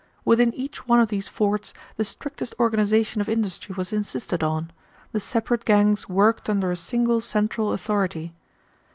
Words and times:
Within 0.25 0.51
each 0.55 0.87
one 0.87 0.99
of 0.99 1.09
these 1.09 1.27
forts 1.27 1.75
the 1.95 2.03
strictest 2.03 2.55
organization 2.59 3.21
of 3.21 3.29
industry 3.29 3.75
was 3.75 3.93
insisted 3.93 4.43
on; 4.43 4.71
the 5.11 5.19
separate 5.19 5.63
gangs 5.63 6.09
worked 6.09 6.49
under 6.49 6.71
a 6.71 6.75
single 6.75 7.21
central 7.21 7.71
authority. 7.71 8.33